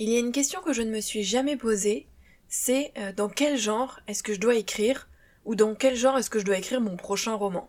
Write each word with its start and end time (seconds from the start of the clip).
Il 0.00 0.08
y 0.08 0.16
a 0.16 0.20
une 0.20 0.30
question 0.30 0.60
que 0.60 0.72
je 0.72 0.82
ne 0.82 0.92
me 0.92 1.00
suis 1.00 1.24
jamais 1.24 1.56
posée, 1.56 2.06
c'est 2.48 2.92
euh, 2.98 3.12
dans 3.12 3.28
quel 3.28 3.56
genre 3.58 3.98
est-ce 4.06 4.22
que 4.22 4.32
je 4.32 4.38
dois 4.38 4.54
écrire 4.54 5.08
ou 5.44 5.56
dans 5.56 5.74
quel 5.74 5.96
genre 5.96 6.16
est-ce 6.16 6.30
que 6.30 6.38
je 6.38 6.44
dois 6.44 6.58
écrire 6.58 6.80
mon 6.80 6.96
prochain 6.96 7.34
roman? 7.34 7.68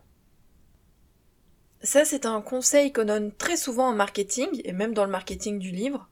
Ça, 1.82 2.04
c'est 2.04 2.26
un 2.26 2.40
conseil 2.40 2.92
qu'on 2.92 3.06
donne 3.06 3.32
très 3.32 3.56
souvent 3.56 3.88
en 3.88 3.94
marketing, 3.94 4.60
et 4.64 4.72
même 4.72 4.94
dans 4.94 5.04
le 5.04 5.10
marketing 5.10 5.58
du 5.58 5.72
livre, 5.72 6.08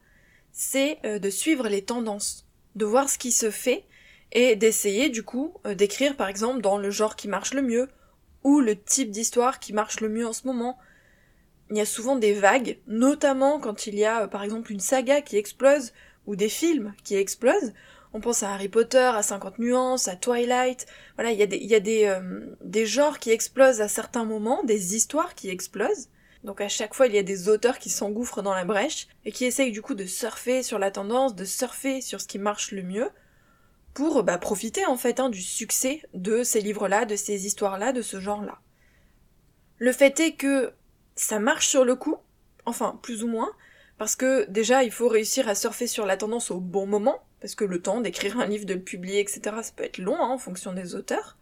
c'est 0.50 0.98
euh, 1.04 1.20
de 1.20 1.30
suivre 1.30 1.68
les 1.68 1.84
tendances, 1.84 2.48
de 2.74 2.84
voir 2.84 3.08
ce 3.08 3.18
qui 3.18 3.30
se 3.30 3.52
fait, 3.52 3.84
et 4.32 4.56
d'essayer 4.56 5.10
du 5.10 5.22
coup 5.22 5.54
euh, 5.66 5.74
d'écrire 5.76 6.16
par 6.16 6.28
exemple 6.28 6.62
dans 6.62 6.78
le 6.78 6.90
genre 6.90 7.14
qui 7.14 7.28
marche 7.28 7.54
le 7.54 7.62
mieux, 7.62 7.88
ou 8.42 8.58
le 8.60 8.76
type 8.76 9.12
d'histoire 9.12 9.60
qui 9.60 9.72
marche 9.72 10.00
le 10.00 10.08
mieux 10.08 10.26
en 10.26 10.32
ce 10.32 10.48
moment. 10.48 10.78
Il 11.70 11.76
y 11.76 11.80
a 11.80 11.86
souvent 11.86 12.16
des 12.16 12.32
vagues, 12.32 12.78
notamment 12.86 13.60
quand 13.60 13.86
il 13.86 13.94
y 13.94 14.04
a 14.04 14.26
par 14.28 14.42
exemple 14.42 14.72
une 14.72 14.80
saga 14.80 15.20
qui 15.20 15.36
explose, 15.36 15.92
ou 16.26 16.36
des 16.36 16.48
films 16.48 16.94
qui 17.04 17.16
explosent. 17.16 17.72
On 18.12 18.20
pense 18.20 18.42
à 18.42 18.52
Harry 18.52 18.68
Potter, 18.68 18.98
à 18.98 19.22
50 19.22 19.58
nuances, 19.58 20.08
à 20.08 20.16
Twilight. 20.16 20.86
Voilà, 21.16 21.32
il 21.32 21.38
y 21.38 21.74
a 21.74 21.78
euh, 22.10 22.56
des 22.62 22.86
genres 22.86 23.18
qui 23.18 23.30
explosent 23.30 23.80
à 23.80 23.88
certains 23.88 24.24
moments, 24.24 24.62
des 24.62 24.94
histoires 24.94 25.34
qui 25.34 25.48
explosent. 25.50 26.08
Donc 26.44 26.60
à 26.60 26.68
chaque 26.68 26.94
fois, 26.94 27.06
il 27.06 27.14
y 27.14 27.18
a 27.18 27.22
des 27.22 27.48
auteurs 27.48 27.78
qui 27.78 27.90
s'engouffrent 27.90 28.42
dans 28.42 28.54
la 28.54 28.64
brèche 28.64 29.08
et 29.24 29.32
qui 29.32 29.44
essayent 29.44 29.72
du 29.72 29.82
coup 29.82 29.94
de 29.94 30.06
surfer 30.06 30.62
sur 30.62 30.78
la 30.78 30.90
tendance, 30.90 31.34
de 31.34 31.44
surfer 31.44 32.00
sur 32.00 32.20
ce 32.20 32.26
qui 32.26 32.38
marche 32.38 32.72
le 32.72 32.82
mieux 32.82 33.10
pour 33.94 34.22
bah, 34.22 34.38
profiter 34.38 34.86
en 34.86 34.96
fait 34.96 35.18
hein, 35.18 35.28
du 35.28 35.42
succès 35.42 36.02
de 36.14 36.42
ces 36.42 36.60
livres-là, 36.60 37.04
de 37.04 37.16
ces 37.16 37.46
histoires-là, 37.46 37.92
de 37.92 38.02
ce 38.02 38.20
genre-là. 38.20 38.60
Le 39.78 39.92
fait 39.92 40.20
est 40.20 40.32
que 40.32 40.72
ça 41.20 41.38
marche 41.38 41.68
sur 41.68 41.84
le 41.84 41.96
coup, 41.96 42.16
enfin 42.64 42.98
plus 43.02 43.24
ou 43.24 43.28
moins, 43.28 43.50
parce 43.98 44.14
que 44.14 44.48
déjà, 44.48 44.84
il 44.84 44.92
faut 44.92 45.08
réussir 45.08 45.48
à 45.48 45.54
surfer 45.54 45.86
sur 45.86 46.06
la 46.06 46.16
tendance 46.16 46.50
au 46.50 46.60
bon 46.60 46.86
moment, 46.86 47.22
parce 47.40 47.54
que 47.54 47.64
le 47.64 47.82
temps 47.82 48.00
d'écrire 48.00 48.38
un 48.38 48.46
livre, 48.46 48.64
de 48.64 48.74
le 48.74 48.82
publier, 48.82 49.20
etc., 49.20 49.40
ça 49.62 49.72
peut 49.74 49.84
être 49.84 49.98
long 49.98 50.16
hein, 50.16 50.28
en 50.28 50.38
fonction 50.38 50.72
des 50.72 50.94
auteurs. 50.94 51.36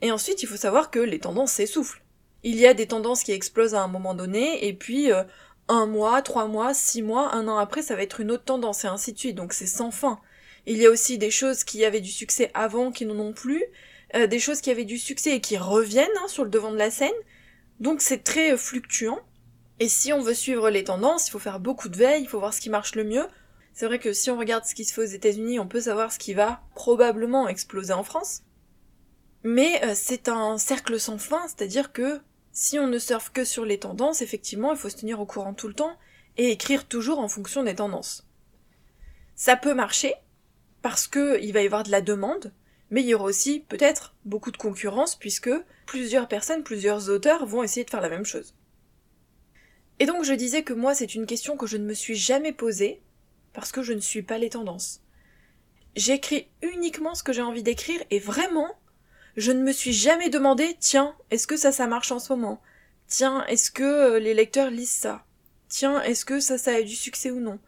Et 0.00 0.10
ensuite, 0.10 0.42
il 0.42 0.46
faut 0.46 0.56
savoir 0.56 0.90
que 0.90 0.98
les 0.98 1.20
tendances 1.20 1.52
s'essoufflent. 1.52 2.02
Il 2.42 2.56
y 2.56 2.66
a 2.66 2.74
des 2.74 2.88
tendances 2.88 3.22
qui 3.22 3.32
explosent 3.32 3.74
à 3.74 3.82
un 3.82 3.88
moment 3.88 4.14
donné, 4.14 4.66
et 4.66 4.74
puis 4.74 5.12
euh, 5.12 5.22
un 5.68 5.86
mois, 5.86 6.20
trois 6.20 6.46
mois, 6.46 6.74
six 6.74 7.02
mois, 7.02 7.32
un 7.34 7.46
an 7.46 7.56
après, 7.56 7.82
ça 7.82 7.94
va 7.94 8.02
être 8.02 8.20
une 8.20 8.32
autre 8.32 8.44
tendance, 8.44 8.84
et 8.84 8.88
ainsi 8.88 9.12
de 9.12 9.18
suite, 9.18 9.36
donc 9.36 9.52
c'est 9.52 9.66
sans 9.66 9.92
fin. 9.92 10.20
Il 10.66 10.78
y 10.78 10.86
a 10.86 10.90
aussi 10.90 11.18
des 11.18 11.30
choses 11.30 11.62
qui 11.62 11.84
avaient 11.84 12.00
du 12.00 12.10
succès 12.10 12.50
avant 12.54 12.90
qui 12.90 13.06
n'en 13.06 13.18
ont 13.18 13.32
plus, 13.32 13.62
euh, 14.16 14.26
des 14.26 14.40
choses 14.40 14.60
qui 14.60 14.70
avaient 14.70 14.84
du 14.84 14.98
succès 14.98 15.36
et 15.36 15.40
qui 15.40 15.56
reviennent 15.56 16.08
hein, 16.22 16.28
sur 16.28 16.44
le 16.44 16.50
devant 16.50 16.72
de 16.72 16.78
la 16.78 16.90
scène, 16.90 17.12
donc 17.80 18.00
c'est 18.00 18.22
très 18.22 18.52
euh, 18.52 18.56
fluctuant. 18.56 19.20
Et 19.80 19.88
si 19.88 20.12
on 20.12 20.20
veut 20.20 20.34
suivre 20.34 20.70
les 20.70 20.84
tendances, 20.84 21.28
il 21.28 21.30
faut 21.30 21.38
faire 21.38 21.60
beaucoup 21.60 21.88
de 21.88 21.96
veille, 21.96 22.22
il 22.22 22.28
faut 22.28 22.38
voir 22.38 22.54
ce 22.54 22.60
qui 22.60 22.70
marche 22.70 22.94
le 22.94 23.04
mieux. 23.04 23.26
C'est 23.72 23.86
vrai 23.86 23.98
que 23.98 24.12
si 24.12 24.30
on 24.30 24.38
regarde 24.38 24.64
ce 24.64 24.74
qui 24.74 24.84
se 24.84 24.94
fait 24.94 25.02
aux 25.02 25.04
États-Unis, 25.04 25.58
on 25.58 25.66
peut 25.66 25.80
savoir 25.80 26.12
ce 26.12 26.18
qui 26.18 26.32
va 26.32 26.62
probablement 26.76 27.48
exploser 27.48 27.92
en 27.92 28.04
France. 28.04 28.42
Mais 29.42 29.84
euh, 29.84 29.92
c'est 29.94 30.28
un 30.28 30.58
cercle 30.58 30.98
sans 30.98 31.18
fin, 31.18 31.42
c'est-à-dire 31.48 31.92
que 31.92 32.20
si 32.52 32.78
on 32.78 32.86
ne 32.86 32.98
surfe 32.98 33.30
que 33.30 33.44
sur 33.44 33.64
les 33.64 33.80
tendances, 33.80 34.22
effectivement, 34.22 34.72
il 34.72 34.78
faut 34.78 34.88
se 34.88 34.96
tenir 34.96 35.20
au 35.20 35.26
courant 35.26 35.54
tout 35.54 35.66
le 35.66 35.74
temps 35.74 35.96
et 36.36 36.50
écrire 36.50 36.86
toujours 36.86 37.18
en 37.18 37.28
fonction 37.28 37.64
des 37.64 37.74
tendances. 37.74 38.26
Ça 39.34 39.56
peut 39.56 39.74
marcher 39.74 40.14
parce 40.80 41.08
que 41.08 41.42
il 41.42 41.52
va 41.52 41.62
y 41.62 41.66
avoir 41.66 41.82
de 41.82 41.90
la 41.90 42.00
demande, 42.00 42.52
mais 42.94 43.02
il 43.02 43.08
y 43.08 43.14
aura 43.14 43.24
aussi 43.24 43.58
peut-être 43.58 44.14
beaucoup 44.24 44.52
de 44.52 44.56
concurrence 44.56 45.16
puisque 45.16 45.50
plusieurs 45.84 46.28
personnes, 46.28 46.62
plusieurs 46.62 47.10
auteurs 47.10 47.44
vont 47.44 47.64
essayer 47.64 47.82
de 47.82 47.90
faire 47.90 48.00
la 48.00 48.08
même 48.08 48.24
chose. 48.24 48.54
Et 49.98 50.06
donc 50.06 50.22
je 50.22 50.32
disais 50.32 50.62
que 50.62 50.72
moi 50.72 50.94
c'est 50.94 51.16
une 51.16 51.26
question 51.26 51.56
que 51.56 51.66
je 51.66 51.76
ne 51.76 51.84
me 51.84 51.92
suis 51.92 52.14
jamais 52.14 52.52
posée, 52.52 53.02
parce 53.52 53.72
que 53.72 53.82
je 53.82 53.92
ne 53.92 54.00
suis 54.00 54.22
pas 54.22 54.38
les 54.38 54.50
tendances. 54.50 55.00
J'écris 55.96 56.46
uniquement 56.62 57.16
ce 57.16 57.24
que 57.24 57.32
j'ai 57.32 57.42
envie 57.42 57.64
d'écrire 57.64 58.00
et 58.12 58.20
vraiment, 58.20 58.78
je 59.36 59.50
ne 59.50 59.64
me 59.64 59.72
suis 59.72 59.92
jamais 59.92 60.30
demandé, 60.30 60.76
tiens, 60.78 61.16
est-ce 61.32 61.48
que 61.48 61.56
ça 61.56 61.72
ça 61.72 61.88
marche 61.88 62.12
en 62.12 62.20
ce 62.20 62.32
moment? 62.32 62.62
Tiens, 63.08 63.44
est-ce 63.46 63.72
que 63.72 63.82
euh, 63.82 64.18
les 64.20 64.34
lecteurs 64.34 64.70
lisent 64.70 64.88
ça? 64.90 65.26
Tiens, 65.68 66.00
est-ce 66.02 66.24
que 66.24 66.38
ça 66.38 66.58
ça 66.58 66.76
a 66.76 66.82
du 66.82 66.94
succès 66.94 67.32
ou 67.32 67.40
non? 67.40 67.58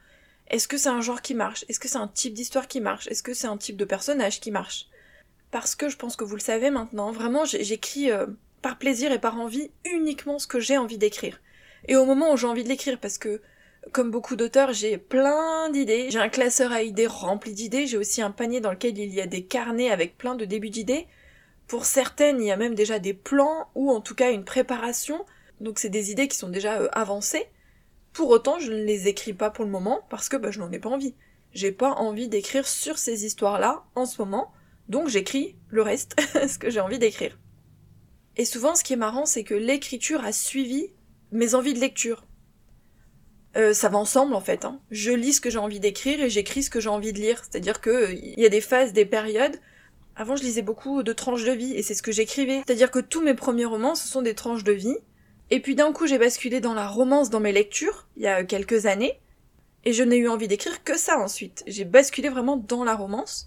Est-ce 0.47 0.69
que 0.69 0.79
c'est 0.79 0.89
un 0.89 1.01
genre 1.01 1.21
qui 1.21 1.35
marche? 1.35 1.65
Est-ce 1.69 1.81
que 1.81 1.89
c'est 1.89 1.97
un 1.97 2.07
type 2.07 2.35
d'histoire 2.35 2.69
qui 2.69 2.81
marche? 2.81 3.09
Est-ce 3.09 3.25
que 3.25 3.35
c'est 3.35 3.49
un 3.49 3.57
type 3.57 3.77
de 3.77 3.85
personnage 3.85 4.39
qui 4.39 4.53
marche? 4.53 4.87
Parce 5.57 5.75
que 5.75 5.89
je 5.89 5.97
pense 5.97 6.17
que 6.17 6.25
vous 6.25 6.37
le 6.37 6.43
savez 6.43 6.69
maintenant, 6.69 7.13
vraiment 7.13 7.47
j'écris 7.47 8.11
euh, 8.11 8.27
par 8.61 8.77
plaisir 8.77 9.11
et 9.11 9.19
par 9.19 9.41
envie 9.41 9.71
uniquement 9.91 10.39
ce 10.39 10.47
que 10.47 10.61
j'ai 10.61 10.77
envie 10.77 10.99
d'écrire 10.99 11.41
et 11.89 11.97
au 11.97 12.05
moment 12.05 12.31
où 12.31 12.37
j'ai 12.37 12.47
envie 12.47 12.63
de 12.63 12.69
l'écrire 12.69 13.01
parce 13.01 13.17
que 13.17 13.41
comme 13.91 14.11
beaucoup 14.11 14.37
d'auteurs, 14.37 14.75
j'ai 14.75 14.99
plein 14.99 15.71
d'idées. 15.71 16.11
J'ai 16.11 16.19
un 16.19 16.29
classeur 16.29 16.73
à 16.73 16.83
idées 16.83 17.07
rempli 17.07 17.55
d'idées. 17.55 17.87
J'ai 17.87 17.97
aussi 17.97 18.21
un 18.21 18.33
panier 18.33 18.61
dans 18.61 18.71
lequel 18.71 18.99
il 18.99 19.15
y 19.15 19.21
a 19.23 19.27
des 19.27 19.47
carnets 19.47 19.91
avec 19.91 20.19
plein 20.19 20.35
de 20.35 20.45
débuts 20.45 20.69
d'idées. 20.69 21.07
Pour 21.69 21.87
certaines, 21.87 22.43
il 22.43 22.49
y 22.49 22.53
a 22.53 22.59
même 22.59 22.75
déjà 22.75 22.99
des 22.99 23.15
plans 23.15 23.71
ou 23.75 23.91
en 23.91 24.03
tout 24.03 24.15
cas 24.15 24.33
une 24.33 24.45
préparation. 24.45 25.25
Donc 25.63 25.79
c'est 25.79 25.89
des 25.89 26.11
idées 26.11 26.29
qui 26.29 26.37
sont 26.37 26.51
déjà 26.51 26.83
euh, 26.83 26.89
avancées. 26.93 27.47
Pour 28.13 28.29
autant, 28.29 28.59
je 28.59 28.73
ne 28.73 28.85
les 28.85 29.09
écris 29.09 29.33
pas 29.33 29.49
pour 29.49 29.65
le 29.65 29.71
moment 29.71 30.03
parce 30.11 30.29
que 30.29 30.37
bah, 30.37 30.51
je 30.51 30.61
n'en 30.61 30.71
ai 30.71 30.79
pas 30.79 30.91
envie. 30.91 31.15
J'ai 31.55 31.73
pas 31.73 31.93
envie 31.93 32.29
d'écrire 32.29 32.69
sur 32.69 32.99
ces 32.99 33.25
histoires-là 33.25 33.85
en 33.95 34.05
ce 34.05 34.21
moment. 34.21 34.53
Donc 34.89 35.09
j'écris 35.09 35.57
le 35.69 35.83
reste, 35.83 36.17
ce 36.49 36.59
que 36.59 36.71
j'ai 36.71 36.81
envie 36.81 36.99
d'écrire. 36.99 37.39
Et 38.37 38.45
souvent, 38.45 38.75
ce 38.75 38.85
qui 38.85 38.93
est 38.93 38.97
marrant, 38.97 39.27
c'est 39.27 39.45
que 39.45 39.55
l'écriture 39.55 40.25
a 40.25 40.33
suivi 40.33 40.89
mes 41.33 41.55
envies 41.55 41.75
de 41.75 41.81
lecture. 41.81 42.27
Euh, 43.57 43.73
ça 43.73 43.89
va 43.89 43.97
ensemble 43.97 44.35
en 44.35 44.41
fait. 44.41 44.65
Hein. 44.65 44.81
Je 44.91 45.13
lis 45.13 45.35
ce 45.35 45.41
que 45.41 45.49
j'ai 45.49 45.59
envie 45.59 45.81
d'écrire 45.81 46.21
et 46.21 46.29
j'écris 46.29 46.63
ce 46.63 46.71
que 46.71 46.81
j'ai 46.81 46.91
envie 46.91 47.13
de 47.13 47.19
lire. 47.19 47.43
C'est-à-dire 47.43 47.81
que 47.81 48.13
il 48.13 48.39
y 48.39 48.45
a 48.45 48.51
des 48.51 48.61
phases, 48.61 48.93
des 48.93 49.07
périodes. 49.07 49.59
Avant, 50.15 50.37
je 50.37 50.43
lisais 50.43 50.63
beaucoup 50.63 51.03
de 51.03 51.13
tranches 51.13 51.45
de 51.45 51.53
vie 51.53 51.73
et 51.75 51.83
c'est 51.83 51.95
ce 51.95 52.03
que 52.03 52.13
j'écrivais. 52.13 52.63
C'est-à-dire 52.67 52.91
que 52.91 52.99
tous 52.99 53.23
mes 53.23 53.35
premiers 53.35 53.65
romans, 53.65 53.95
ce 53.95 54.09
sont 54.09 54.23
des 54.23 54.35
tranches 54.35 54.65
de 54.65 54.73
vie. 54.73 54.97
Et 55.51 55.61
puis 55.61 55.75
d'un 55.75 55.93
coup, 55.93 56.07
j'ai 56.07 56.19
basculé 56.19 56.61
dans 56.61 56.75
la 56.75 56.89
romance 56.89 57.31
dans 57.31 57.41
mes 57.41 57.53
lectures, 57.53 58.09
il 58.17 58.23
y 58.23 58.27
a 58.27 58.45
quelques 58.45 58.87
années. 58.87 59.21
Et 59.85 59.93
je 59.93 60.03
n'ai 60.03 60.17
eu 60.17 60.29
envie 60.29 60.49
d'écrire 60.49 60.83
que 60.83 60.99
ça 60.99 61.19
ensuite. 61.19 61.63
J'ai 61.67 61.85
basculé 61.85 62.29
vraiment 62.29 62.57
dans 62.57 62.83
la 62.83 62.97
romance. 62.97 63.47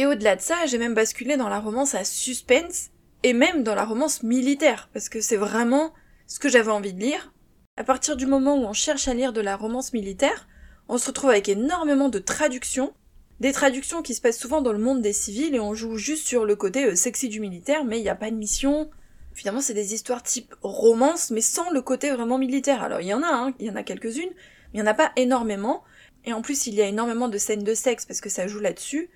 Et 0.00 0.06
au-delà 0.06 0.34
de 0.34 0.40
ça, 0.40 0.64
j'ai 0.64 0.78
même 0.78 0.94
basculé 0.94 1.36
dans 1.36 1.50
la 1.50 1.60
romance 1.60 1.94
à 1.94 2.04
suspense 2.04 2.88
et 3.22 3.34
même 3.34 3.62
dans 3.62 3.74
la 3.74 3.84
romance 3.84 4.22
militaire. 4.22 4.88
Parce 4.94 5.10
que 5.10 5.20
c'est 5.20 5.36
vraiment 5.36 5.92
ce 6.26 6.38
que 6.38 6.48
j'avais 6.48 6.70
envie 6.70 6.94
de 6.94 7.00
lire. 7.00 7.34
À 7.76 7.84
partir 7.84 8.16
du 8.16 8.24
moment 8.24 8.56
où 8.56 8.64
on 8.64 8.72
cherche 8.72 9.08
à 9.08 9.12
lire 9.12 9.34
de 9.34 9.42
la 9.42 9.56
romance 9.56 9.92
militaire, 9.92 10.48
on 10.88 10.96
se 10.96 11.08
retrouve 11.08 11.28
avec 11.28 11.50
énormément 11.50 12.08
de 12.08 12.18
traductions, 12.18 12.94
des 13.40 13.52
traductions 13.52 14.00
qui 14.00 14.14
se 14.14 14.22
passent 14.22 14.38
souvent 14.38 14.62
dans 14.62 14.72
le 14.72 14.78
monde 14.78 15.02
des 15.02 15.12
civils 15.12 15.54
et 15.54 15.60
on 15.60 15.74
joue 15.74 15.98
juste 15.98 16.26
sur 16.26 16.46
le 16.46 16.56
côté 16.56 16.86
euh, 16.86 16.94
sexy 16.94 17.28
du 17.28 17.40
militaire, 17.40 17.84
mais 17.84 17.98
il 17.98 18.02
n'y 18.02 18.08
a 18.08 18.14
pas 18.14 18.30
de 18.30 18.36
mission. 18.36 18.88
Finalement, 19.34 19.60
c'est 19.60 19.74
des 19.74 19.92
histoires 19.92 20.22
type 20.22 20.54
romance, 20.62 21.30
mais 21.30 21.42
sans 21.42 21.68
le 21.68 21.82
côté 21.82 22.10
vraiment 22.10 22.38
militaire. 22.38 22.82
Alors, 22.82 23.02
il 23.02 23.08
y 23.08 23.12
en 23.12 23.22
a, 23.22 23.28
hein, 23.30 23.52
il 23.58 23.66
y 23.66 23.70
en 23.70 23.76
a 23.76 23.82
quelques-unes, 23.82 24.32
mais 24.72 24.78
il 24.78 24.82
n'y 24.82 24.88
en 24.88 24.90
a 24.90 24.94
pas 24.94 25.12
énormément. 25.16 25.84
Et 26.24 26.32
en 26.32 26.40
plus, 26.40 26.66
il 26.66 26.74
y 26.74 26.80
a 26.80 26.86
énormément 26.86 27.28
de 27.28 27.36
scènes 27.36 27.64
de 27.64 27.74
sexe 27.74 28.06
parce 28.06 28.22
que 28.22 28.30
ça 28.30 28.46
joue 28.46 28.60
là-dessus. 28.60 29.10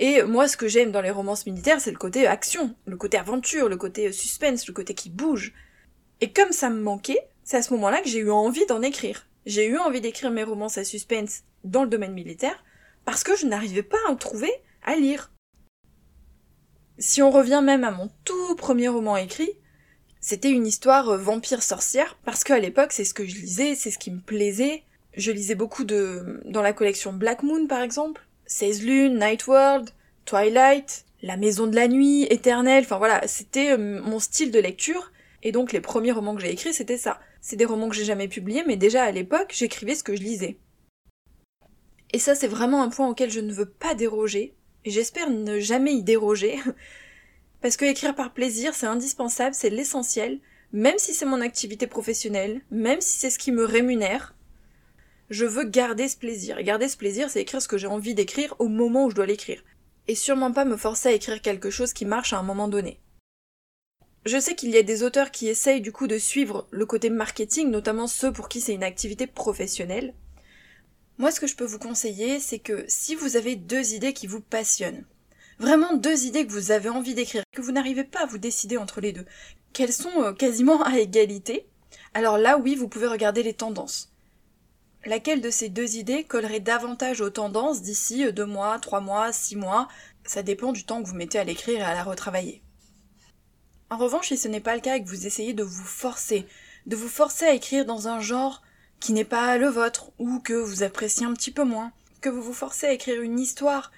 Et 0.00 0.22
moi, 0.22 0.46
ce 0.46 0.56
que 0.56 0.68
j'aime 0.68 0.92
dans 0.92 1.00
les 1.00 1.10
romances 1.10 1.44
militaires, 1.44 1.80
c'est 1.80 1.90
le 1.90 1.98
côté 1.98 2.26
action, 2.28 2.74
le 2.86 2.96
côté 2.96 3.18
aventure, 3.18 3.68
le 3.68 3.76
côté 3.76 4.06
euh, 4.06 4.12
suspense, 4.12 4.66
le 4.68 4.72
côté 4.72 4.94
qui 4.94 5.10
bouge. 5.10 5.52
Et 6.20 6.32
comme 6.32 6.52
ça 6.52 6.70
me 6.70 6.80
manquait, 6.80 7.28
c'est 7.42 7.56
à 7.56 7.62
ce 7.62 7.74
moment-là 7.74 8.00
que 8.00 8.08
j'ai 8.08 8.20
eu 8.20 8.30
envie 8.30 8.64
d'en 8.66 8.80
écrire. 8.80 9.26
J'ai 9.44 9.66
eu 9.66 9.76
envie 9.76 10.00
d'écrire 10.00 10.30
mes 10.30 10.44
romances 10.44 10.78
à 10.78 10.84
suspense 10.84 11.42
dans 11.64 11.82
le 11.82 11.90
domaine 11.90 12.12
militaire 12.12 12.64
parce 13.04 13.24
que 13.24 13.36
je 13.36 13.46
n'arrivais 13.46 13.82
pas 13.82 13.96
à 14.06 14.12
en 14.12 14.16
trouver 14.16 14.52
à 14.84 14.94
lire. 14.94 15.32
Si 16.98 17.20
on 17.20 17.30
revient 17.30 17.62
même 17.64 17.82
à 17.82 17.90
mon 17.90 18.10
tout 18.24 18.54
premier 18.54 18.88
roman 18.88 19.16
écrit, 19.16 19.50
c'était 20.20 20.50
une 20.50 20.66
histoire 20.66 21.08
euh, 21.08 21.16
vampire-sorcière 21.16 22.18
parce 22.24 22.44
qu'à 22.44 22.58
l'époque 22.58 22.92
c'est 22.92 23.04
ce 23.04 23.14
que 23.14 23.26
je 23.26 23.36
lisais, 23.36 23.74
c'est 23.74 23.90
ce 23.90 23.98
qui 23.98 24.10
me 24.10 24.20
plaisait. 24.20 24.84
Je 25.16 25.32
lisais 25.32 25.54
beaucoup 25.54 25.84
de 25.84 26.40
dans 26.44 26.62
la 26.62 26.72
collection 26.72 27.12
Black 27.12 27.42
Moon 27.42 27.66
par 27.66 27.80
exemple, 27.80 28.26
16 28.46 28.82
lunes, 28.82 29.18
Night 29.18 29.46
World, 29.46 29.90
Twilight, 30.28 31.06
La 31.22 31.38
Maison 31.38 31.66
de 31.66 31.74
la 31.74 31.88
Nuit, 31.88 32.24
Éternelle, 32.24 32.84
enfin 32.84 32.98
voilà, 32.98 33.26
c'était 33.26 33.72
euh, 33.72 34.02
mon 34.02 34.18
style 34.18 34.50
de 34.50 34.58
lecture 34.58 35.10
et 35.42 35.52
donc 35.52 35.72
les 35.72 35.80
premiers 35.80 36.12
romans 36.12 36.34
que 36.34 36.42
j'ai 36.42 36.50
écrits, 36.50 36.74
c'était 36.74 36.98
ça. 36.98 37.18
C'est 37.40 37.56
des 37.56 37.64
romans 37.64 37.88
que 37.88 37.96
j'ai 37.96 38.04
jamais 38.04 38.28
publiés, 38.28 38.62
mais 38.66 38.76
déjà 38.76 39.04
à 39.04 39.10
l'époque, 39.10 39.54
j'écrivais 39.54 39.94
ce 39.94 40.04
que 40.04 40.14
je 40.14 40.20
lisais. 40.20 40.58
Et 42.12 42.18
ça, 42.18 42.34
c'est 42.34 42.46
vraiment 42.46 42.82
un 42.82 42.90
point 42.90 43.08
auquel 43.08 43.30
je 43.30 43.40
ne 43.40 43.54
veux 43.54 43.70
pas 43.70 43.94
déroger, 43.94 44.54
et 44.84 44.90
j'espère 44.90 45.30
ne 45.30 45.60
jamais 45.60 45.94
y 45.94 46.02
déroger, 46.02 46.58
parce 47.62 47.78
que 47.78 47.86
écrire 47.86 48.14
par 48.14 48.34
plaisir, 48.34 48.74
c'est 48.74 48.86
indispensable, 48.86 49.54
c'est 49.54 49.70
l'essentiel, 49.70 50.40
même 50.72 50.98
si 50.98 51.14
c'est 51.14 51.24
mon 51.24 51.40
activité 51.40 51.86
professionnelle, 51.86 52.60
même 52.70 53.00
si 53.00 53.18
c'est 53.18 53.30
ce 53.30 53.38
qui 53.38 53.50
me 53.50 53.64
rémunère, 53.64 54.34
je 55.30 55.46
veux 55.46 55.64
garder 55.64 56.06
ce 56.06 56.18
plaisir. 56.18 56.58
Et 56.58 56.64
garder 56.64 56.88
ce 56.88 56.98
plaisir, 56.98 57.30
c'est 57.30 57.40
écrire 57.40 57.62
ce 57.62 57.68
que 57.68 57.78
j'ai 57.78 57.86
envie 57.86 58.14
d'écrire 58.14 58.54
au 58.58 58.68
moment 58.68 59.06
où 59.06 59.10
je 59.10 59.14
dois 59.14 59.26
l'écrire. 59.26 59.62
Et 60.08 60.14
sûrement 60.14 60.52
pas 60.52 60.64
me 60.64 60.76
forcer 60.76 61.10
à 61.10 61.12
écrire 61.12 61.40
quelque 61.40 61.70
chose 61.70 61.92
qui 61.92 62.04
marche 62.04 62.32
à 62.32 62.38
un 62.38 62.42
moment 62.42 62.68
donné. 62.68 62.98
Je 64.24 64.38
sais 64.38 64.54
qu'il 64.54 64.70
y 64.70 64.76
a 64.76 64.82
des 64.82 65.02
auteurs 65.02 65.30
qui 65.30 65.48
essayent 65.48 65.80
du 65.80 65.92
coup 65.92 66.06
de 66.06 66.18
suivre 66.18 66.66
le 66.70 66.86
côté 66.86 67.08
marketing, 67.08 67.70
notamment 67.70 68.06
ceux 68.06 68.32
pour 68.32 68.48
qui 68.48 68.60
c'est 68.60 68.74
une 68.74 68.82
activité 68.82 69.26
professionnelle. 69.26 70.14
Moi, 71.18 71.30
ce 71.30 71.40
que 71.40 71.46
je 71.46 71.56
peux 71.56 71.64
vous 71.64 71.78
conseiller, 71.78 72.40
c'est 72.40 72.58
que 72.58 72.84
si 72.88 73.14
vous 73.14 73.36
avez 73.36 73.56
deux 73.56 73.94
idées 73.94 74.12
qui 74.12 74.26
vous 74.26 74.40
passionnent, 74.40 75.04
vraiment 75.58 75.94
deux 75.94 76.24
idées 76.24 76.46
que 76.46 76.52
vous 76.52 76.70
avez 76.70 76.88
envie 76.88 77.14
d'écrire, 77.14 77.42
que 77.52 77.62
vous 77.62 77.72
n'arrivez 77.72 78.04
pas 78.04 78.22
à 78.22 78.26
vous 78.26 78.38
décider 78.38 78.76
entre 78.76 79.00
les 79.00 79.12
deux, 79.12 79.26
qu'elles 79.72 79.92
sont 79.92 80.22
euh, 80.22 80.32
quasiment 80.32 80.82
à 80.82 80.98
égalité, 80.98 81.66
alors 82.14 82.38
là 82.38 82.58
oui, 82.58 82.74
vous 82.74 82.88
pouvez 82.88 83.06
regarder 83.06 83.42
les 83.42 83.54
tendances. 83.54 84.12
Laquelle 85.08 85.40
de 85.40 85.48
ces 85.48 85.70
deux 85.70 85.96
idées 85.96 86.24
collerait 86.24 86.60
davantage 86.60 87.22
aux 87.22 87.30
tendances 87.30 87.80
d'ici 87.80 88.26
euh, 88.26 88.30
deux 88.30 88.44
mois, 88.44 88.78
trois 88.78 89.00
mois, 89.00 89.32
six 89.32 89.56
mois? 89.56 89.88
Ça 90.24 90.42
dépend 90.42 90.70
du 90.70 90.84
temps 90.84 91.02
que 91.02 91.08
vous 91.08 91.14
mettez 91.14 91.38
à 91.38 91.44
l'écrire 91.44 91.78
et 91.78 91.82
à 91.82 91.94
la 91.94 92.04
retravailler. 92.04 92.62
En 93.88 93.96
revanche, 93.96 94.28
si 94.28 94.36
ce 94.36 94.48
n'est 94.48 94.60
pas 94.60 94.74
le 94.74 94.82
cas 94.82 94.96
et 94.96 95.02
que 95.02 95.08
vous 95.08 95.26
essayez 95.26 95.54
de 95.54 95.62
vous 95.62 95.86
forcer, 95.86 96.46
de 96.84 96.94
vous 96.94 97.08
forcer 97.08 97.46
à 97.46 97.54
écrire 97.54 97.86
dans 97.86 98.06
un 98.06 98.20
genre 98.20 98.60
qui 99.00 99.14
n'est 99.14 99.24
pas 99.24 99.56
le 99.56 99.68
vôtre, 99.68 100.12
ou 100.18 100.40
que 100.40 100.52
vous 100.52 100.82
appréciez 100.82 101.24
un 101.24 101.32
petit 101.32 101.52
peu 101.52 101.64
moins, 101.64 101.90
que 102.20 102.28
vous 102.28 102.42
vous 102.42 102.52
forcez 102.52 102.84
à 102.84 102.92
écrire 102.92 103.22
une 103.22 103.40
histoire 103.40 103.90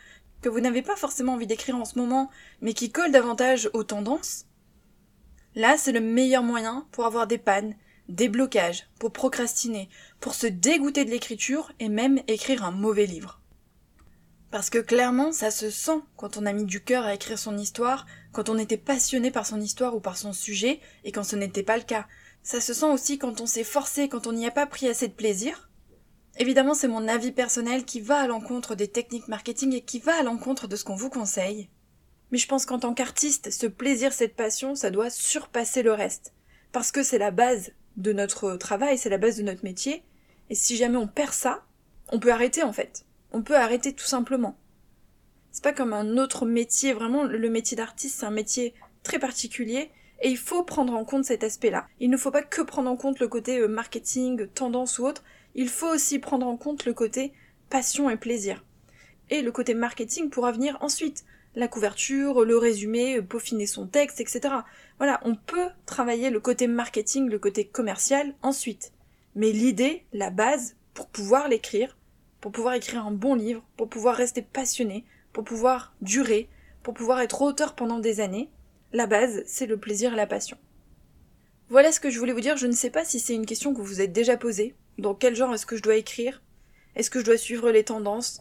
que 0.43 0.49
vous 0.49 0.61
n'avez 0.61 0.83
pas 0.83 0.95
forcément 0.95 1.33
envie 1.33 1.49
d'écrire 1.49 1.77
en 1.77 1.85
ce 1.85 1.99
moment, 1.99 2.31
mais 2.61 2.73
qui 2.73 2.93
colle 2.93 3.11
davantage 3.11 3.69
aux 3.73 3.83
tendances, 3.83 4.45
là 5.57 5.77
c'est 5.77 5.91
le 5.91 6.01
meilleur 6.01 6.45
moyen 6.45 6.87
pour 6.93 7.05
avoir 7.05 7.27
des 7.27 7.39
pannes, 7.39 7.75
des 8.15 8.29
blocages, 8.29 8.89
pour 8.99 9.12
procrastiner, 9.12 9.89
pour 10.21 10.35
se 10.35 10.47
dégoûter 10.47 11.05
de 11.05 11.11
l'écriture 11.11 11.73
et 11.79 11.89
même 11.89 12.21
écrire 12.29 12.65
un 12.65 12.71
mauvais 12.71 13.07
livre. 13.07 13.41
Parce 14.51 14.69
que 14.69 14.79
clairement, 14.79 15.33
ça 15.33 15.51
se 15.51 15.71
sent 15.71 16.01
quand 16.17 16.37
on 16.37 16.47
a 16.47 16.53
mis 16.53 16.65
du 16.65 16.83
cœur 16.83 17.05
à 17.05 17.15
écrire 17.15 17.39
son 17.39 17.57
histoire, 17.57 18.07
quand 18.33 18.49
on 18.49 18.59
était 18.59 18.77
passionné 18.77 19.31
par 19.31 19.47
son 19.47 19.61
histoire 19.61 19.95
ou 19.95 20.01
par 20.01 20.17
son 20.17 20.33
sujet, 20.33 20.81
et 21.05 21.12
quand 21.12 21.23
ce 21.23 21.37
n'était 21.37 21.62
pas 21.62 21.77
le 21.77 21.85
cas. 21.85 22.07
Ça 22.43 22.61
se 22.61 22.75
sent 22.75 22.87
aussi 22.87 23.19
quand 23.19 23.41
on 23.41 23.47
s'est 23.47 23.65
forcé, 23.65 24.09
quand 24.09 24.27
on 24.27 24.33
n'y 24.33 24.47
a 24.47 24.51
pas 24.51 24.67
pris 24.67 24.89
assez 24.89 25.07
de 25.07 25.12
plaisir. 25.12 25.71
Évidemment, 26.39 26.75
c'est 26.75 26.89
mon 26.89 27.07
avis 27.07 27.33
personnel 27.33 27.85
qui 27.85 28.01
va 28.01 28.19
à 28.19 28.27
l'encontre 28.27 28.75
des 28.75 28.89
techniques 28.89 29.29
marketing 29.29 29.75
et 29.75 29.83
qui 29.83 30.01
va 30.01 30.15
à 30.19 30.23
l'encontre 30.23 30.67
de 30.67 30.75
ce 30.75 30.85
qu'on 30.85 30.97
vous 30.97 31.11
conseille. 31.11 31.69
Mais 32.31 32.39
je 32.39 32.49
pense 32.49 32.67
qu'en 32.67 32.79
tant 32.79 32.95
qu'artiste, 32.95 33.51
ce 33.51 33.67
plaisir, 33.67 34.12
cette 34.12 34.37
passion, 34.37 34.75
ça 34.75 34.91
doit 34.91 35.11
surpasser 35.11 35.83
le 35.83 35.93
reste. 35.93 36.33
Parce 36.73 36.93
que 36.93 37.03
c'est 37.03 37.19
la 37.19 37.31
base 37.31 37.73
de 38.00 38.12
notre 38.12 38.56
travail, 38.56 38.99
c'est 38.99 39.08
la 39.08 39.19
base 39.19 39.37
de 39.37 39.43
notre 39.43 39.64
métier. 39.64 40.02
Et 40.49 40.55
si 40.55 40.76
jamais 40.76 40.97
on 40.97 41.06
perd 41.06 41.32
ça, 41.32 41.64
on 42.11 42.19
peut 42.19 42.32
arrêter 42.32 42.62
en 42.62 42.73
fait. 42.73 43.05
On 43.32 43.43
peut 43.43 43.56
arrêter 43.56 43.93
tout 43.93 44.06
simplement. 44.06 44.58
C'est 45.52 45.64
pas 45.64 45.73
comme 45.73 45.93
un 45.93 46.17
autre 46.17 46.47
métier, 46.47 46.93
vraiment, 46.93 47.25
le 47.25 47.50
métier 47.50 47.76
d'artiste, 47.76 48.20
c'est 48.20 48.26
un 48.26 48.31
métier 48.31 48.75
très 49.02 49.19
particulier 49.19 49.91
et 50.20 50.29
il 50.29 50.37
faut 50.37 50.62
prendre 50.62 50.94
en 50.94 51.05
compte 51.05 51.25
cet 51.25 51.44
aspect-là. 51.44 51.87
Il 51.99 52.11
ne 52.11 52.17
faut 52.17 52.31
pas 52.31 52.43
que 52.43 52.62
prendre 52.62 52.91
en 52.91 52.97
compte 52.97 53.20
le 53.20 53.29
côté 53.29 53.58
euh, 53.58 53.69
marketing, 53.69 54.49
tendance 54.49 54.99
ou 54.99 55.06
autre, 55.06 55.25
il 55.55 55.69
faut 55.69 55.88
aussi 55.88 56.19
prendre 56.19 56.47
en 56.47 56.56
compte 56.56 56.85
le 56.85 56.93
côté 56.93 57.32
passion 57.70 58.11
et 58.11 58.17
plaisir. 58.17 58.64
Et 59.31 59.43
le 59.43 59.52
côté 59.52 59.75
marketing 59.75 60.29
pourra 60.29 60.52
venir 60.52 60.76
ensuite. 60.81 61.25
La 61.55 61.69
couverture, 61.69 62.44
le 62.44 62.56
résumé, 62.56 63.20
peaufiner 63.23 63.67
son 63.67 63.87
texte, 63.87 64.20
etc. 64.20 64.55
Voilà, 64.99 65.20
on 65.25 65.35
peut 65.35 65.69
travailler 65.85 66.31
le 66.31 66.41
côté 66.41 66.67
marketing, 66.67 67.29
le 67.29 67.38
côté 67.38 67.64
commercial 67.67 68.35
ensuite. 68.43 68.93
Mais 69.35 69.50
l'idée, 69.50 70.05
la 70.12 70.31
base, 70.31 70.76
pour 70.94 71.08
pouvoir 71.08 71.49
l'écrire, 71.49 71.97
pour 72.41 72.52
pouvoir 72.52 72.75
écrire 72.75 73.06
un 73.06 73.11
bon 73.11 73.35
livre, 73.35 73.62
pour 73.76 73.88
pouvoir 73.88 74.17
rester 74.17 74.43
passionné, 74.43 75.05
pour 75.32 75.44
pouvoir 75.44 75.94
durer, 76.00 76.49
pour 76.82 76.94
pouvoir 76.94 77.20
être 77.20 77.43
auteur 77.43 77.75
pendant 77.75 77.99
des 77.99 78.20
années, 78.20 78.50
la 78.93 79.06
base, 79.06 79.43
c'est 79.47 79.67
le 79.67 79.76
plaisir 79.76 80.12
et 80.12 80.17
la 80.17 80.26
passion. 80.26 80.56
Voilà 81.69 81.93
ce 81.93 82.00
que 82.00 82.11
je 82.11 82.19
voulais 82.19 82.32
vous 82.32 82.41
dire. 82.41 82.56
Je 82.56 82.67
ne 82.67 82.73
sais 82.73 82.91
pas 82.91 83.05
si 83.05 83.20
c'est 83.20 83.35
une 83.35 83.47
question 83.47 83.73
que 83.73 83.79
vous 83.79 83.85
vous 83.85 84.00
êtes 84.00 84.12
déjà 84.12 84.37
posée. 84.37 84.75
Dans 84.99 85.14
quel 85.14 85.37
genre 85.37 85.55
est-ce 85.55 85.67
que 85.67 85.76
je 85.76 85.82
dois 85.82 85.97
écrire? 85.97 86.43
Est-ce 86.97 87.11
que 87.11 87.20
je 87.20 87.25
dois 87.25 87.37
suivre 87.37 87.70
les 87.70 87.85
tendances? 87.85 88.41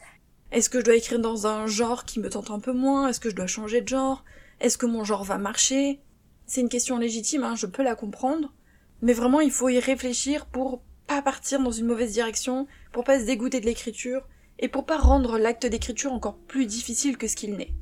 Est-ce 0.51 0.69
que 0.69 0.80
je 0.80 0.86
dois 0.86 0.96
écrire 0.96 1.19
dans 1.19 1.48
un 1.48 1.68
genre 1.68 2.06
qui 2.06 2.19
me 2.19 2.30
tente 2.30 2.51
un 2.51 2.60
peu 2.60 2.74
moins? 2.74 3.07
Est-ce 3.07 3.19
que 3.19 3.30
je 3.30 3.36
dois 3.36 3.48
changer 3.48 3.81
de 3.81 3.88
genre? 3.88 4.24
Est-ce 4.60 4.78
que 4.78 4.86
mon 4.86 5.04
genre 5.04 5.24
va 5.24 5.38
marcher? 5.38 6.00
C'est 6.46 6.62
une 6.62 6.69
question 6.69 6.98
légitime, 6.98 7.44
hein, 7.44 7.56
je 7.56 7.68
peux 7.68 7.84
la 7.84 7.96
comprendre. 7.96 8.54
Mais 9.01 9.13
vraiment, 9.13 9.40
il 9.40 9.51
faut 9.51 9.69
y 9.69 9.80
réfléchir 9.80 10.48
pour 10.48 10.81
pas 11.07 11.22
partir 11.22 11.60
dans 11.62 11.72
une 11.72 11.86
mauvaise 11.86 12.13
direction, 12.13 12.68
pour 12.92 13.04
pas 13.04 13.19
se 13.19 13.25
dégoûter 13.25 13.60
de 13.60 13.66
l'écriture, 13.66 14.28
et 14.60 14.68
pour 14.68 14.86
pas 14.86 14.98
rendre 14.98 15.38
l'acte 15.38 15.66
d'écriture 15.66 16.13
encore 16.13 16.38
plus 16.38 16.66
difficile 16.66 17.18
que 17.18 17.28
ce 17.28 17.36
qu'il 17.36 17.56
n'est. 17.56 17.74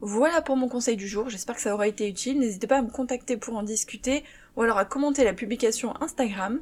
Voilà 0.00 0.42
pour 0.42 0.56
mon 0.56 0.68
conseil 0.68 0.96
du 0.96 1.08
jour, 1.08 1.30
j'espère 1.30 1.54
que 1.54 1.60
ça 1.60 1.74
aura 1.74 1.88
été 1.88 2.08
utile. 2.08 2.38
N'hésitez 2.38 2.66
pas 2.66 2.78
à 2.78 2.82
me 2.82 2.90
contacter 2.90 3.36
pour 3.36 3.56
en 3.56 3.62
discuter 3.62 4.24
ou 4.56 4.62
alors 4.62 4.78
à 4.78 4.84
commenter 4.84 5.24
la 5.24 5.32
publication 5.32 5.94
Instagram. 6.02 6.60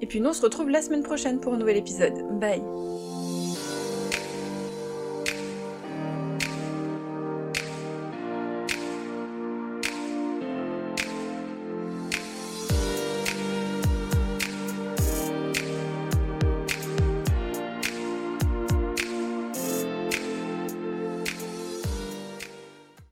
Et 0.00 0.06
puis 0.06 0.20
nous 0.20 0.30
on 0.30 0.34
se 0.34 0.42
retrouve 0.42 0.70
la 0.70 0.82
semaine 0.82 1.02
prochaine 1.02 1.40
pour 1.40 1.54
un 1.54 1.58
nouvel 1.58 1.76
épisode. 1.76 2.14
Bye 2.38 3.03